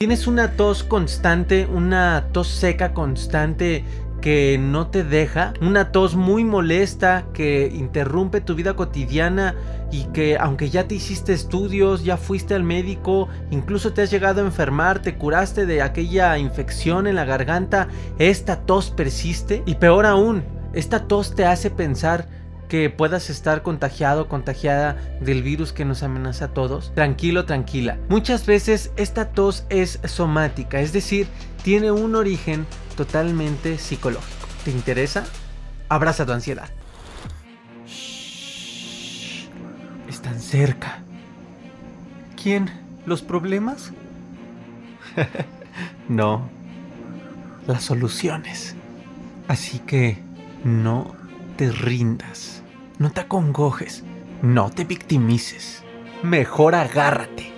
[0.00, 3.84] Tienes una tos constante, una tos seca constante
[4.20, 9.56] que no te deja, una tos muy molesta que interrumpe tu vida cotidiana
[9.90, 14.40] y que aunque ya te hiciste estudios, ya fuiste al médico, incluso te has llegado
[14.40, 17.88] a enfermar, te curaste de aquella infección en la garganta,
[18.20, 20.44] esta tos persiste y peor aún,
[20.74, 22.28] esta tos te hace pensar
[22.68, 26.92] que puedas estar contagiado, contagiada del virus que nos amenaza a todos.
[26.94, 27.98] Tranquilo, tranquila.
[28.08, 31.26] Muchas veces esta tos es somática, es decir,
[31.62, 34.46] tiene un origen totalmente psicológico.
[34.64, 35.24] ¿Te interesa?
[35.88, 36.68] Abraza tu ansiedad.
[40.08, 41.02] Están cerca.
[42.40, 42.70] ¿Quién?
[43.06, 43.92] ¿Los problemas?
[46.08, 46.48] no.
[47.66, 48.74] Las soluciones.
[49.48, 50.18] Así que
[50.64, 51.14] no
[51.56, 52.57] te rindas,
[52.98, 54.04] no te acongojes,
[54.42, 55.84] no te victimices.
[56.22, 57.52] Mejor agárrate,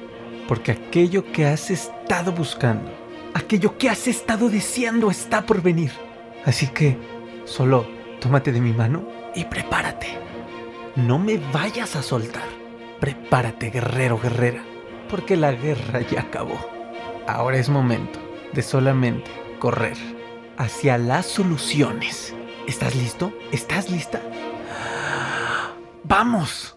[0.47, 2.91] porque aquello que has estado buscando,
[3.35, 5.93] aquello que has estado deseando está por venir.
[6.45, 6.99] Así que
[7.45, 7.87] solo
[8.21, 10.09] tómate de mi mano y prepárate.
[10.97, 12.49] No me vayas a soltar.
[13.01, 14.63] Prepárate, guerrero, guerrera,
[15.09, 16.59] porque la guerra ya acabó.
[17.27, 18.19] Ahora es momento
[18.53, 19.97] de solamente correr
[20.59, 22.35] hacia las soluciones
[22.71, 23.33] ¿Estás listo?
[23.51, 24.21] ¿Estás lista?
[26.11, 26.77] ¡Vamos!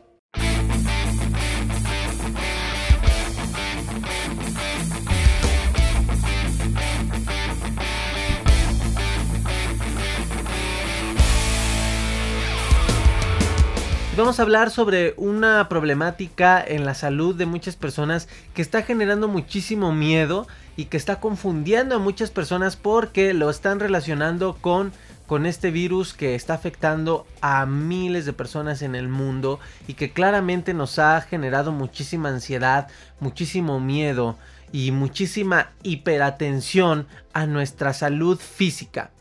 [14.15, 19.27] Vamos a hablar sobre una problemática en la salud de muchas personas que está generando
[19.27, 20.45] muchísimo miedo
[20.77, 24.91] y que está confundiendo a muchas personas porque lo están relacionando con
[25.27, 30.11] con este virus que está afectando a miles de personas en el mundo y que
[30.11, 32.87] claramente nos ha generado muchísima ansiedad,
[33.19, 34.37] muchísimo miedo
[34.71, 39.11] y muchísima hiperatención a nuestra salud física.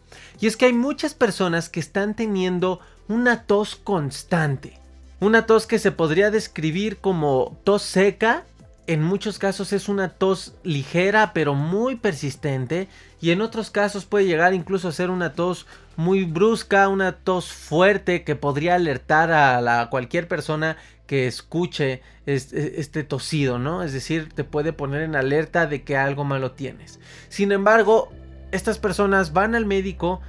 [0.40, 4.78] Y es que hay muchas personas que están teniendo una tos constante.
[5.20, 8.44] Una tos que se podría describir como tos seca
[8.86, 12.88] en muchos casos es una tos ligera pero muy persistente
[13.20, 15.66] y en otros casos puede llegar incluso a ser una tos
[15.96, 20.76] muy brusca, una tos fuerte que podría alertar a cualquier persona
[21.06, 23.82] que escuche este, este tosido, ¿no?
[23.82, 27.00] Es decir, te puede poner en alerta de que algo malo tienes.
[27.28, 28.10] Sin embargo,
[28.50, 30.20] estas personas van al médico,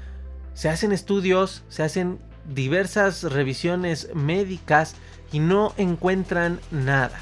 [0.53, 2.19] se hacen estudios, se hacen
[2.53, 4.95] diversas revisiones médicas
[5.31, 7.17] y no encuentran nada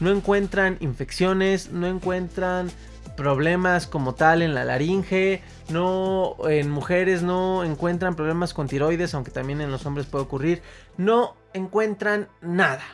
[0.00, 2.70] no encuentran infecciones, no encuentran
[3.16, 9.30] problemas como tal en la laringe, no en mujeres no encuentran problemas con tiroides, aunque
[9.30, 10.62] también en los hombres puede ocurrir,
[10.96, 12.84] no encuentran nada.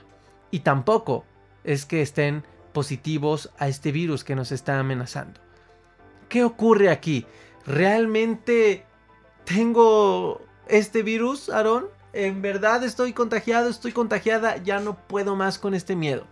[0.50, 1.24] Y tampoco
[1.64, 5.40] es que estén positivos a este virus que nos está amenazando.
[6.28, 7.26] ¿Qué ocurre aquí?
[7.66, 8.84] ¿Realmente
[9.44, 11.86] tengo este virus, Aarón?
[12.12, 13.68] ¿En verdad estoy contagiado?
[13.68, 14.56] ¿Estoy contagiada?
[14.58, 16.26] Ya no puedo más con este miedo.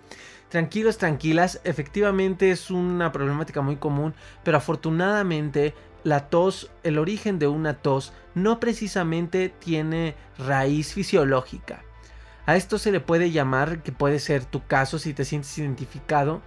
[0.49, 4.15] Tranquilos, tranquilas, efectivamente es una problemática muy común,
[4.45, 11.83] pero afortunadamente la tos, el origen de una tos, no precisamente tiene raíz fisiológica.
[12.47, 16.41] A esto se le puede llamar, que puede ser tu caso si te sientes identificado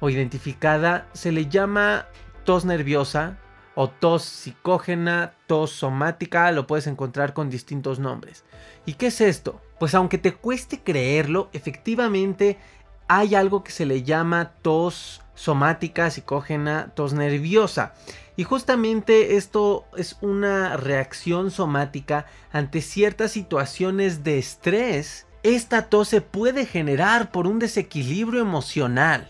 [0.00, 2.06] o identificada, se le llama
[2.44, 3.38] tos nerviosa
[3.76, 8.44] o tos psicógena, tos somática, lo puedes encontrar con distintos nombres.
[8.86, 9.60] ¿Y qué es esto?
[9.78, 12.58] Pues aunque te cueste creerlo, efectivamente
[13.08, 17.94] hay algo que se le llama tos somática, psicógena, tos nerviosa.
[18.36, 25.26] Y justamente esto es una reacción somática ante ciertas situaciones de estrés.
[25.42, 29.28] Esta tos se puede generar por un desequilibrio emocional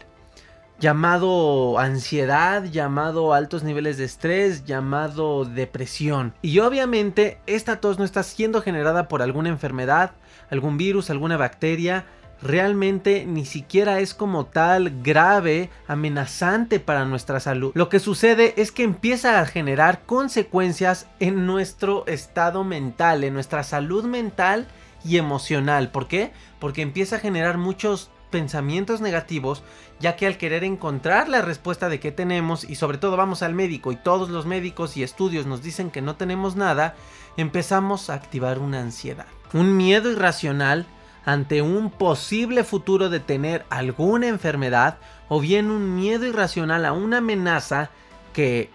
[0.78, 6.34] llamado ansiedad, llamado altos niveles de estrés, llamado depresión.
[6.42, 10.12] Y obviamente esta tos no está siendo generada por alguna enfermedad,
[10.50, 12.06] algún virus, alguna bacteria,
[12.42, 17.72] realmente ni siquiera es como tal grave, amenazante para nuestra salud.
[17.74, 23.62] Lo que sucede es que empieza a generar consecuencias en nuestro estado mental, en nuestra
[23.62, 24.66] salud mental
[25.04, 25.90] y emocional.
[25.90, 26.32] ¿Por qué?
[26.58, 29.62] Porque empieza a generar muchos pensamientos negativos,
[30.00, 33.54] ya que al querer encontrar la respuesta de qué tenemos y sobre todo vamos al
[33.54, 36.96] médico y todos los médicos y estudios nos dicen que no tenemos nada,
[37.36, 40.86] empezamos a activar una ansiedad, un miedo irracional
[41.26, 44.96] ante un posible futuro de tener alguna enfermedad
[45.28, 47.90] o bien un miedo irracional a una amenaza
[48.32, 48.70] que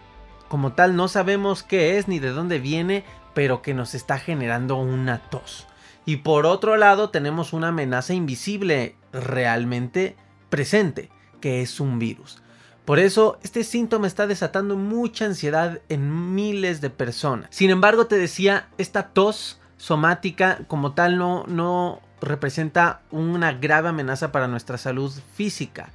[0.49, 4.75] como tal no sabemos qué es ni de dónde viene, pero que nos está generando
[4.75, 5.65] una tos.
[6.05, 10.17] Y por otro lado tenemos una amenaza invisible realmente
[10.49, 11.09] presente,
[11.39, 12.41] que es un virus.
[12.83, 17.47] Por eso, este síntoma está desatando mucha ansiedad en miles de personas.
[17.51, 24.31] Sin embargo, te decía, esta tos somática como tal no, no representa una grave amenaza
[24.31, 25.89] para nuestra salud física.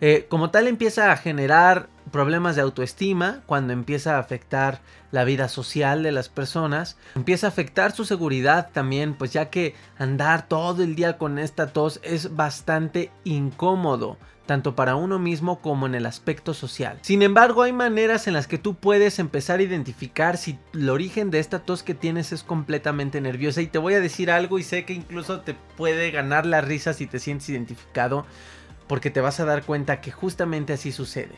[0.00, 4.80] Eh, como tal empieza a generar problemas de autoestima cuando empieza a afectar
[5.10, 9.74] la vida social de las personas, empieza a afectar su seguridad también, pues ya que
[9.98, 14.18] andar todo el día con esta tos es bastante incómodo
[14.48, 16.98] tanto para uno mismo como en el aspecto social.
[17.02, 21.30] Sin embargo, hay maneras en las que tú puedes empezar a identificar si el origen
[21.30, 24.62] de esta tos que tienes es completamente nerviosa y te voy a decir algo y
[24.62, 28.24] sé que incluso te puede ganar la risa si te sientes identificado
[28.88, 31.36] porque te vas a dar cuenta que justamente así sucede.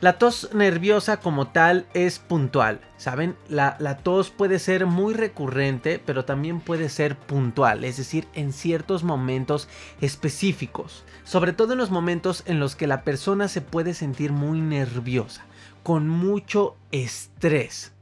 [0.00, 3.34] La tos nerviosa como tal es puntual, ¿saben?
[3.48, 8.52] La, la, tos puede ser muy recurrente, pero también puede ser puntual, es decir, en
[8.52, 9.68] ciertos momentos
[10.00, 11.04] específicos.
[11.24, 15.46] Sobre todo en los momentos en los que la persona se puede sentir muy nerviosa,
[15.82, 17.92] con mucho estrés.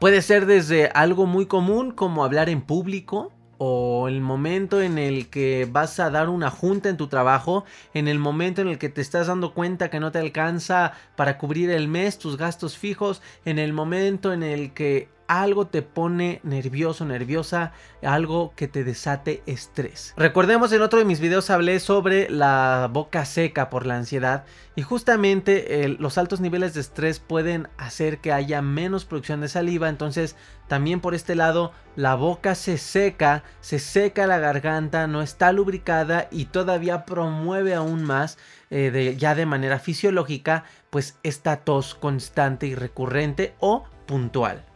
[0.00, 3.30] Puede ser desde algo muy común como hablar en público,
[3.62, 8.08] o el momento en el que vas a dar una junta en tu trabajo, en
[8.08, 11.68] el momento en el que te estás dando cuenta que no te alcanza para cubrir
[11.68, 17.04] el mes tus gastos fijos, en el momento en el que algo te pone nervioso,
[17.04, 17.72] nerviosa,
[18.02, 20.12] algo que te desate estrés.
[20.16, 24.44] Recordemos en otro de mis videos hablé sobre la boca seca por la ansiedad
[24.74, 29.88] y justamente los altos niveles de estrés pueden hacer que haya menos producción de saliva,
[29.88, 30.34] entonces
[30.66, 36.26] también por este lado la boca se seca, se seca la garganta, no está lubricada
[36.32, 38.36] y todavía promueve aún más
[38.70, 43.84] eh, ya de manera fisiológica pues esta tos constante y recurrente o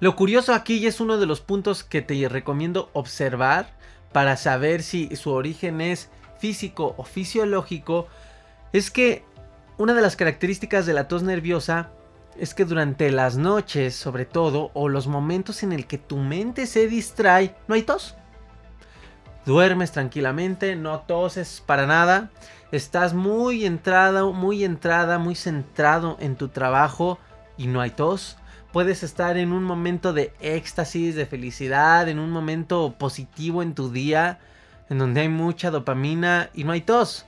[0.00, 3.74] Lo curioso aquí y es uno de los puntos que te recomiendo observar
[4.12, 6.08] para saber si su origen es
[6.38, 8.06] físico o fisiológico,
[8.72, 9.24] es que
[9.76, 11.90] una de las características de la tos nerviosa
[12.38, 16.66] es que durante las noches, sobre todo, o los momentos en el que tu mente
[16.66, 18.14] se distrae, no hay tos.
[19.46, 22.30] Duermes tranquilamente, no toses para nada,
[22.70, 27.18] estás muy entrada, muy entrada, muy centrado en tu trabajo
[27.56, 28.36] y no hay tos
[28.74, 33.92] puedes estar en un momento de éxtasis, de felicidad, en un momento positivo en tu
[33.92, 34.40] día,
[34.90, 37.24] en donde hay mucha dopamina y no hay tos.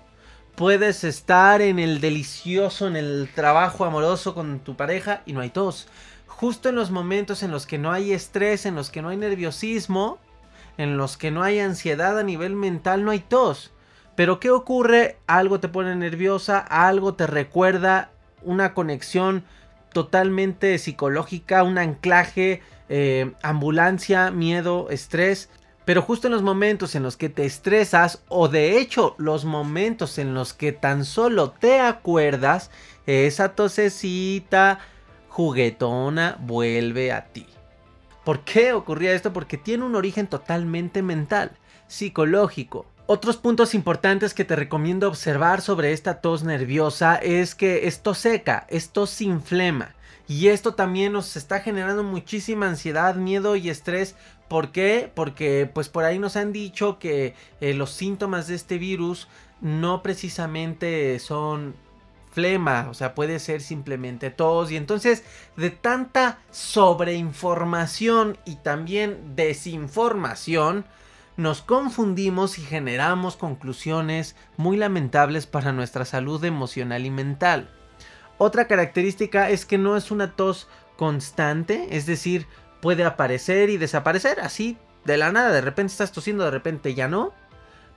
[0.57, 5.51] Puedes estar en el delicioso, en el trabajo amoroso con tu pareja y no hay
[5.51, 5.87] tos.
[6.27, 9.17] Justo en los momentos en los que no hay estrés, en los que no hay
[9.17, 10.19] nerviosismo,
[10.79, 13.71] en los que no hay ansiedad a nivel mental, no hay tos.
[14.17, 15.21] Pero ¿qué ocurre?
[15.29, 18.11] Algo te pone nerviosa, algo te recuerda
[18.43, 19.45] una conexión
[19.97, 22.61] totalmente psicológica, un anclaje,
[22.91, 25.49] eh, ambulancia, miedo, estrés.
[25.87, 30.19] Pero justo en los momentos en los que te estresas o de hecho los momentos
[30.19, 32.71] en los que tan solo te acuerdas,
[33.07, 34.81] esa tosecita
[35.31, 37.47] juguetona vuelve a ti.
[38.23, 39.33] ¿Por qué ocurría esto?
[39.33, 41.53] Porque tiene un origen totalmente mental,
[41.87, 42.85] psicológico.
[43.09, 48.67] Otros puntos importantes que te recomiendo observar sobre esta tos nerviosa es que esto seca,
[48.69, 49.95] esto se inflema.
[50.27, 54.17] Y esto también nos está generando muchísima ansiedad, miedo y estrés.
[54.49, 55.09] ¿Por qué?
[55.15, 59.29] Porque pues por ahí nos han dicho que eh, los síntomas de este virus
[59.61, 61.77] no precisamente son
[62.33, 64.73] flema, o sea, puede ser simplemente tos.
[64.73, 65.23] Y entonces,
[65.57, 70.85] de tanta sobreinformación y también desinformación,
[71.37, 77.71] nos confundimos y generamos conclusiones muy lamentables para nuestra salud emocional y mental.
[78.39, 82.47] Otra característica es que no es una tos constante, es decir,
[82.81, 87.09] puede aparecer y desaparecer así de la nada, de repente estás tosiendo, de repente ya
[87.09, 87.33] no.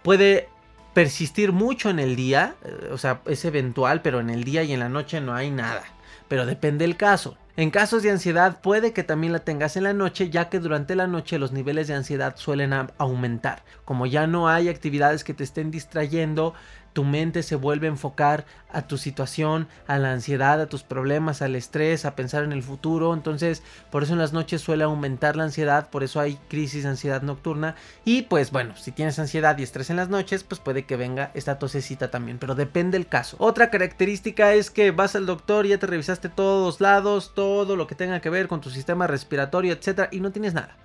[0.04, 0.50] Puede
[0.94, 4.74] persistir mucho en el día, eh, o sea, es eventual, pero en el día y
[4.74, 5.84] en la noche no hay nada,
[6.28, 7.38] pero depende del caso.
[7.60, 10.96] En casos de ansiedad puede que también la tengas en la noche, ya que durante
[10.96, 13.64] la noche los niveles de ansiedad suelen aumentar.
[13.84, 16.54] Como ya no hay actividades que te estén distrayendo,
[16.94, 21.42] tu mente se vuelve a enfocar a tu situación, a la ansiedad, a tus problemas,
[21.42, 23.14] al estrés, a pensar en el futuro.
[23.14, 26.90] Entonces, por eso en las noches suele aumentar la ansiedad, por eso hay crisis de
[26.90, 27.76] ansiedad nocturna.
[28.06, 31.32] Y pues bueno, si tienes ansiedad y estrés en las noches, pues puede que venga
[31.34, 33.38] esta tosecita también, pero depende el caso.
[33.40, 37.34] Otra característica es que vas al doctor, ya te revisaste todos lados,
[37.76, 40.76] lo que tenga que ver con tu sistema respiratorio, etcétera, y no tienes nada.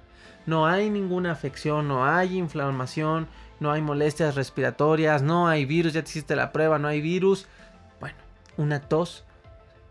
[0.46, 3.28] No hay ninguna afección, no hay inflamación,
[3.60, 7.46] no hay molestias respiratorias, no hay virus, ya te hiciste la prueba, no hay virus.
[8.00, 8.16] Bueno,
[8.56, 9.24] una tos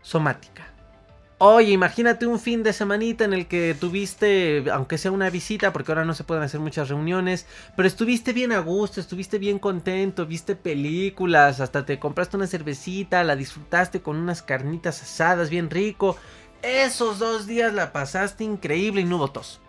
[0.02, 0.74] somática.
[1.38, 5.90] Oye, imagínate un fin de semanita en el que tuviste, aunque sea una visita, porque
[5.90, 10.26] ahora no se pueden hacer muchas reuniones, pero estuviste bien a gusto, estuviste bien contento,
[10.26, 16.16] viste películas, hasta te compraste una cervecita, la disfrutaste con unas carnitas asadas bien rico.
[16.64, 19.60] Esos dos días la pasaste increíble y no hubo tos.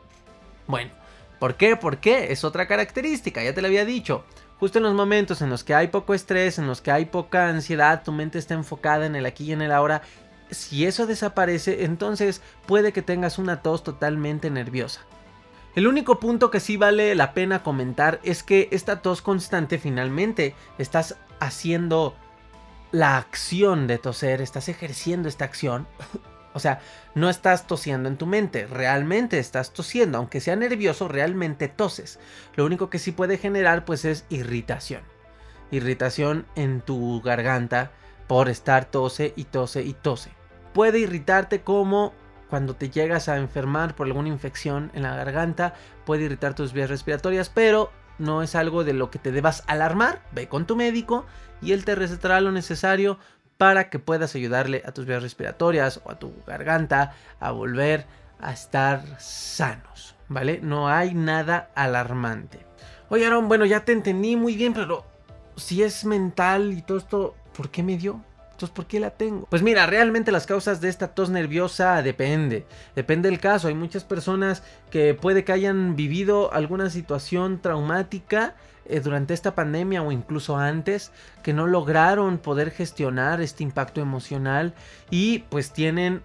[0.66, 0.92] Bueno,
[1.40, 1.76] ¿por qué?
[1.76, 2.32] ¿Por qué?
[2.32, 4.24] Es otra característica, ya te lo había dicho.
[4.62, 7.50] Justo en los momentos en los que hay poco estrés, en los que hay poca
[7.50, 10.04] ansiedad, tu mente está enfocada en el aquí y en el ahora
[10.52, 15.02] si eso desaparece, entonces puede que tengas una tos totalmente nerviosa.
[15.76, 20.56] El único punto que sí vale la pena comentar es que esta tos constante finalmente
[20.78, 22.16] estás haciendo
[22.94, 25.88] la acción de toser, estás ejerciendo esta acción.
[26.56, 26.80] O sea,
[27.16, 32.18] no estás tosiendo en tu mente, realmente estás tosiendo, aunque sea nervioso, realmente toses.
[32.56, 35.02] Lo único que sí puede generar pues es irritación.
[35.70, 37.92] Irritación en tu garganta,
[38.28, 40.32] por estar tose y tose y tose.
[40.74, 42.14] Puede irritarte como
[42.50, 45.74] cuando te llegas a enfermar por alguna infección en la garganta,
[46.06, 50.22] puede irritar tus vías respiratorias, pero no es algo de lo que te debas alarmar.
[50.32, 51.26] Ve con tu médico
[51.62, 53.20] y él te recetará lo necesario
[53.58, 58.06] para que puedas ayudarle a tus vías respiratorias o a tu garganta a volver
[58.40, 60.60] a estar sanos, ¿vale?
[60.62, 62.66] No hay nada alarmante.
[63.10, 65.06] Oye, Aaron, bueno, ya te entendí muy bien, pero
[65.56, 68.22] si es mental y todo esto, ¿por qué me dio?
[68.56, 69.48] Entonces, ¿por qué la tengo?
[69.50, 72.66] Pues mira, realmente las causas de esta tos nerviosa depende.
[72.96, 73.68] Depende del caso.
[73.68, 80.02] Hay muchas personas que puede que hayan vivido alguna situación traumática eh, durante esta pandemia
[80.04, 81.12] o incluso antes
[81.44, 84.74] que no lograron poder gestionar este impacto emocional
[85.10, 86.24] y pues tienen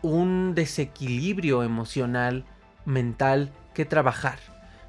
[0.00, 2.46] un desequilibrio emocional,
[2.86, 4.38] mental que trabajar.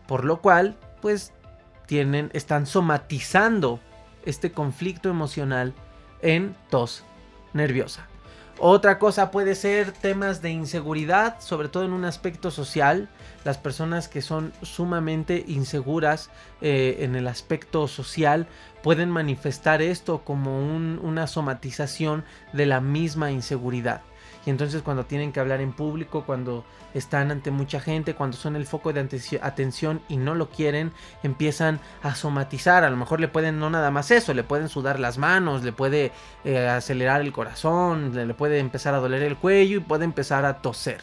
[0.08, 1.34] Por lo cual, pues
[1.86, 3.82] tienen, están somatizando
[4.24, 5.74] este conflicto emocional
[6.22, 7.04] en tos
[7.54, 8.08] nerviosa.
[8.60, 13.08] Otra cosa puede ser temas de inseguridad, sobre todo en un aspecto social.
[13.44, 16.32] Las personas que son sumamente inseguras
[16.62, 18.48] eh, en el aspecto social
[18.82, 24.02] pueden manifestar esto como una somatización de la misma inseguridad.
[24.48, 26.64] Y entonces cuando tienen que hablar en público, cuando
[26.94, 29.02] están ante mucha gente, cuando son el foco de
[29.42, 32.86] atención y no lo quieren, empiezan a somatizar.
[32.86, 35.74] A lo mejor le pueden no nada más eso, le pueden sudar las manos, le
[35.74, 36.14] puede
[36.46, 40.62] eh, acelerar el corazón, le, puede empezar a doler el cuello y puede empezar a
[40.62, 41.02] toser.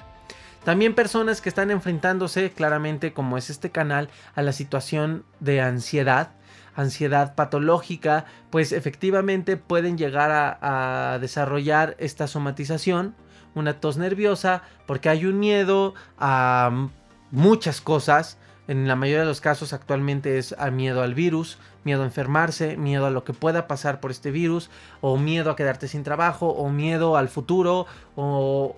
[0.65, 6.31] También personas que están enfrentándose claramente, como es este canal, a la situación de ansiedad,
[6.75, 10.31] ansiedad patológica, pues efectivamente pueden llegar
[10.63, 13.15] a desarrollar esta somatización
[13.55, 16.89] una tos nerviosa, porque hay un miedo a
[17.31, 18.39] muchas cosas.
[18.67, 22.77] En la mayoría de los casos actualmente es a miedo al virus, miedo a enfermarse,
[22.77, 24.71] miedo a lo que pueda pasar por este virus,
[25.01, 28.77] o miedo a quedarte sin trabajo, o miedo al futuro, o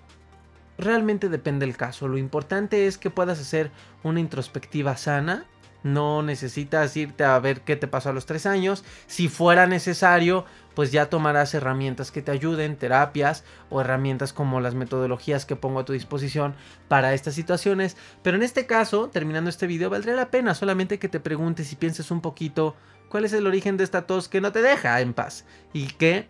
[0.76, 2.09] realmente depende del caso.
[2.09, 3.71] Lo importante es que puedas hacer
[4.02, 5.47] una introspectiva sana
[5.87, 8.85] no necesitas irte a ver qué te pasó a los tres años.
[9.06, 10.45] Si fuera necesario,
[10.76, 15.80] pues ya tomarás herramientas que te ayuden, terapias o herramientas como las metodologías que pongo
[15.80, 16.54] a tu disposición
[16.87, 17.97] para estas situaciones.
[18.23, 21.76] Pero en este caso, terminando este video, valdría la pena solamente que te preguntes y
[21.76, 22.76] pienses un poquito
[23.09, 26.28] cuál es el origen de esta tos que no te deja en paz y qué,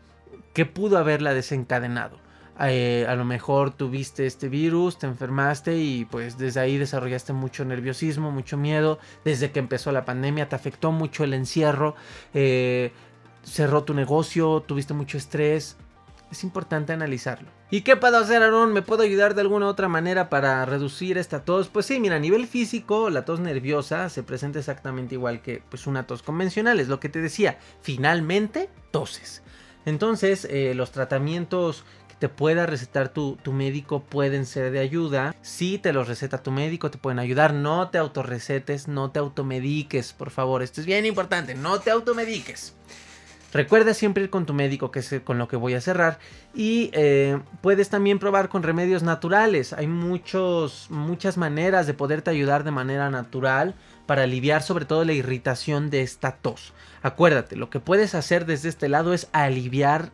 [0.54, 2.24] qué pudo haberla desencadenado.
[2.58, 7.64] Eh, a lo mejor tuviste este virus, te enfermaste y pues desde ahí desarrollaste mucho
[7.64, 8.98] nerviosismo, mucho miedo.
[9.24, 11.96] Desde que empezó la pandemia te afectó mucho el encierro,
[12.32, 12.92] eh,
[13.46, 15.76] cerró tu negocio, tuviste mucho estrés.
[16.30, 17.48] Es importante analizarlo.
[17.70, 18.72] ¿Y qué puedo hacer, Aaron?
[18.72, 21.68] ¿Me puedo ayudar de alguna otra manera para reducir esta tos?
[21.68, 25.86] Pues sí, mira, a nivel físico, la tos nerviosa se presenta exactamente igual que pues,
[25.86, 26.80] una tos convencional.
[26.80, 27.58] Es lo que te decía.
[27.80, 29.42] Finalmente, toses.
[29.84, 31.84] Entonces, eh, los tratamientos
[32.18, 35.34] te pueda recetar tu, médico pueden ser de ayuda.
[35.42, 37.52] Si te los receta tu médico, te pueden ayudar.
[37.52, 40.62] No te autorrecetes, no te automediques, por favor.
[40.62, 42.74] Esto es bien importante, no te automediques.
[43.52, 46.18] Recuerda siempre ir con tu médico, que es con lo que voy a cerrar.
[46.54, 49.72] Y eh, puedes también probar con remedios naturales.
[49.72, 53.74] Hay muchos, muchas maneras de poderte ayudar de manera natural
[54.06, 56.72] para aliviar sobre todo la irritación de esta tos.
[57.02, 60.10] Acuérdate, lo que puedes hacer desde este lado es aliviar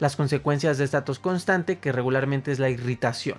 [0.00, 3.38] las consecuencias de esta tos constante, que regularmente es la irritación.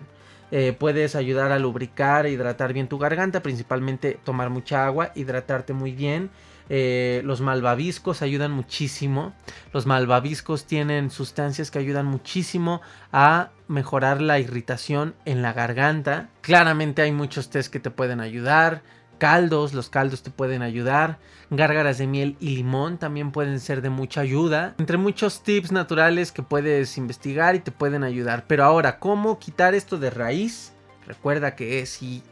[0.52, 5.74] Eh, puedes ayudar a lubricar e hidratar bien tu garganta, principalmente tomar mucha agua, hidratarte
[5.74, 6.30] muy bien.
[6.70, 9.34] Eh, los malvaviscos ayudan muchísimo.
[9.74, 12.82] Los malvaviscos tienen sustancias que ayudan muchísimo
[13.12, 16.30] a mejorar la irritación en la garganta.
[16.42, 18.82] Claramente hay muchos test que te pueden ayudar.
[19.18, 21.20] caldos, los caldos te pueden ayudar,
[21.50, 26.34] gárgaras de miel y limón también pueden ser de mucha ayuda, entre muchos tips naturales
[26.34, 28.44] que puedes investigar y te pueden ayudar.
[28.46, 30.74] Pero ahora, ¿cómo quitar esto de raíz?
[31.08, 32.24] Recuerda que si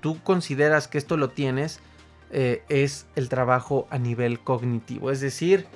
[0.00, 1.80] tú consideras que esto lo tienes,
[2.32, 5.66] eh, es el trabajo a nivel cognitivo, es decir,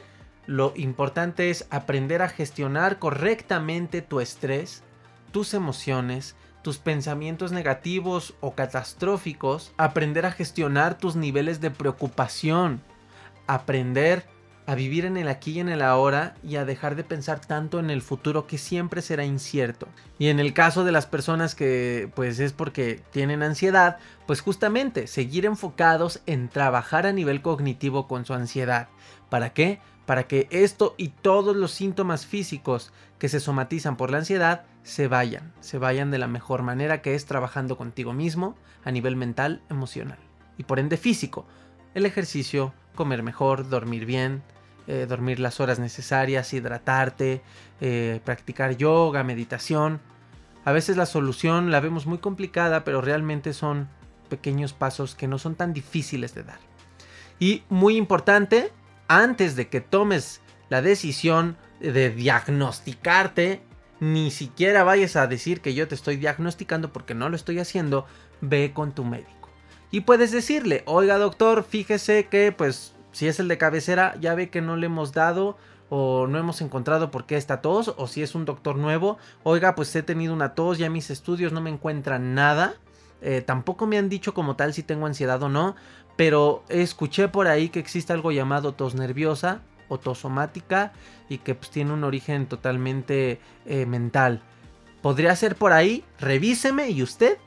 [0.46, 4.82] lo importante es aprender a gestionar correctamente tu estrés,
[5.32, 12.80] tus emociones, tus pensamientos negativos o catastróficos, aprender a gestionar tus niveles de preocupación,
[13.46, 14.26] aprender
[14.66, 17.78] a vivir en el aquí y en el ahora y a dejar de pensar tanto
[17.78, 19.88] en el futuro que siempre será incierto.
[20.18, 25.06] Y en el caso de las personas que pues es porque tienen ansiedad, pues justamente
[25.06, 28.88] seguir enfocados en trabajar a nivel cognitivo con su ansiedad.
[29.30, 29.80] ¿Para qué?
[30.06, 35.08] para que esto y todos los síntomas físicos que se somatizan por la ansiedad se
[35.08, 38.54] vayan, se vayan de la mejor manera que es trabajando contigo mismo
[38.84, 40.18] a nivel mental, emocional
[40.56, 41.44] y por ende físico.
[41.94, 44.42] El ejercicio, comer mejor, dormir bien,
[44.86, 47.42] eh, dormir las horas necesarias, hidratarte,
[47.80, 50.00] eh, practicar yoga, meditación.
[50.64, 53.88] A veces la solución la vemos muy complicada, pero realmente son
[54.28, 56.58] pequeños pasos que no son tan difíciles de dar.
[57.38, 58.72] Y muy importante,
[59.08, 63.62] antes de que tomes la decisión de diagnosticarte,
[64.00, 68.06] ni siquiera vayas a decir que yo te estoy diagnosticando porque no lo estoy haciendo,
[68.40, 69.48] ve con tu médico.
[69.90, 74.50] Y puedes decirle, oiga doctor, fíjese que pues si es el de cabecera, ya ve
[74.50, 75.56] que no le hemos dado
[75.88, 79.74] o no hemos encontrado por qué esta tos, o si es un doctor nuevo, oiga,
[79.74, 82.74] pues he tenido una tos, ya mis estudios no me encuentran nada,
[83.22, 85.76] eh, tampoco me han dicho como tal si tengo ansiedad o no,
[86.16, 90.92] pero escuché por ahí que existe algo llamado tos nerviosa o tos somática
[91.30, 94.42] y que pues, tiene un origen totalmente eh, mental.
[95.00, 97.38] Podría ser por ahí, revíseme y usted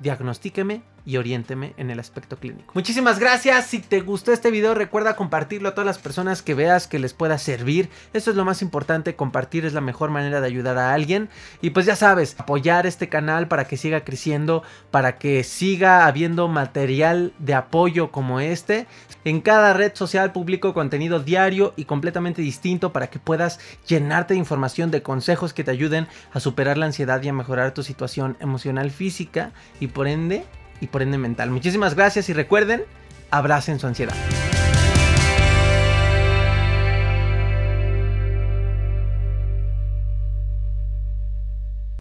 [0.00, 2.72] diagnostíqueme y oriénteme en el aspecto clínico.
[2.74, 3.66] Muchísimas gracias.
[3.66, 7.12] Si te gustó este video, recuerda compartirlo a todas las personas que veas que les
[7.12, 7.90] pueda servir.
[8.12, 9.16] Eso es lo más importante.
[9.16, 11.28] Compartir es la mejor manera de ayudar a alguien.
[11.60, 16.48] Y pues ya sabes, apoyar este canal para que siga creciendo, para que siga habiendo
[16.48, 18.86] material de apoyo como este.
[19.24, 24.38] En cada red social publico contenido diario y completamente distinto para que puedas llenarte de
[24.38, 28.36] información, de consejos que te ayuden a superar la ansiedad y a mejorar tu situación
[28.40, 30.44] emocional, física y por ende
[30.80, 31.50] y por ende mental.
[31.50, 32.84] Muchísimas gracias y recuerden,
[33.30, 34.14] abracen su ansiedad.